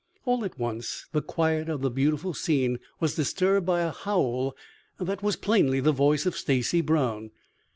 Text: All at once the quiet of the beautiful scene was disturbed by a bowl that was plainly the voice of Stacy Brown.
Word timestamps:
All 0.25 0.43
at 0.43 0.57
once 0.57 1.05
the 1.11 1.21
quiet 1.21 1.69
of 1.69 1.81
the 1.81 1.91
beautiful 1.91 2.33
scene 2.33 2.79
was 2.99 3.13
disturbed 3.13 3.67
by 3.67 3.81
a 3.81 3.93
bowl 4.03 4.57
that 4.99 5.21
was 5.21 5.35
plainly 5.35 5.79
the 5.79 5.91
voice 5.91 6.25
of 6.25 6.35
Stacy 6.35 6.81
Brown. 6.81 7.29